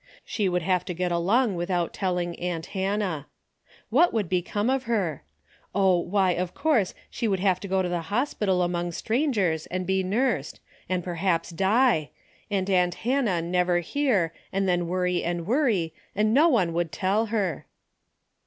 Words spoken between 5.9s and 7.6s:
why of course, she would have